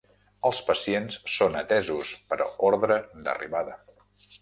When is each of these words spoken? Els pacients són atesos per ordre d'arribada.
Els 0.49 0.61
pacients 0.69 1.19
són 1.35 1.59
atesos 1.61 2.15
per 2.33 2.41
ordre 2.73 3.01
d'arribada. 3.29 3.81